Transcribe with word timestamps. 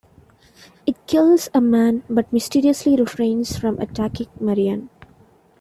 It 0.87 0.97
kills 1.05 1.47
a 1.53 1.61
man, 1.61 2.01
but 2.09 2.33
mysteriously 2.33 2.95
refrains 2.95 3.55
from 3.59 3.77
attacking 3.79 4.29
Marianne. 4.39 4.89